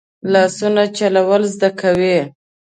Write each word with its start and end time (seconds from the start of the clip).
لاسونه 0.31 0.83
چلول 0.97 1.41
زده 1.53 1.69
کوي 1.79 2.17